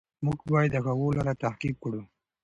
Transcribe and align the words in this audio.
موږ 0.25 0.39
باید 0.51 0.71
د 0.73 0.75
هغوی 0.85 1.09
لاره 1.17 1.33
تعقیب 1.43 1.75
کړو. 1.83 2.01